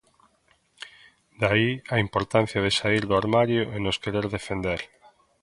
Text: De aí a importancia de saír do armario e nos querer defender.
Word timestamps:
De 1.39 1.45
aí 1.53 1.69
a 1.93 1.95
importancia 2.05 2.63
de 2.65 2.71
saír 2.79 3.03
do 3.09 3.15
armario 3.21 3.61
e 3.75 3.77
nos 3.85 3.97
querer 4.03 4.25
defender. 4.37 4.81